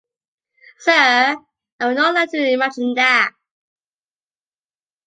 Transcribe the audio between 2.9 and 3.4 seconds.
that.